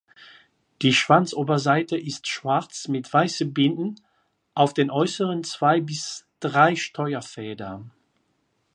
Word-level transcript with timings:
Die 0.81 0.93
Schwanzoberseite 0.95 1.95
ist 1.95 2.25
schwarz 2.27 2.87
mit 2.87 3.13
weiße 3.13 3.45
Binden 3.45 3.97
auf 4.55 4.73
den 4.73 4.89
äußeren 4.89 5.43
zwei 5.43 5.79
bis 5.79 6.25
drei 6.39 6.75
Steuerfedern. 6.75 7.91